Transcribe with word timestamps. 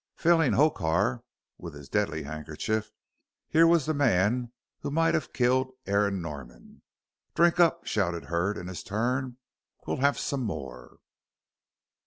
Failing 0.15 0.53
Hokar, 0.53 1.21
with 1.59 1.75
his 1.75 1.87
deadly 1.87 2.23
handkerchief, 2.23 2.89
here 3.47 3.67
was 3.67 3.85
the 3.85 3.93
man 3.93 4.51
who 4.79 4.89
might 4.89 5.13
have 5.13 5.31
killed 5.31 5.73
Aaron 5.85 6.23
Norman. 6.23 6.81
"Drink 7.35 7.59
up," 7.59 7.85
shouted 7.85 8.23
Hurd 8.23 8.57
in 8.57 8.65
his 8.65 8.81
turn, 8.81 9.37
"we'll 9.85 9.97
have 9.97 10.17
some 10.17 10.41
more. 10.41 10.97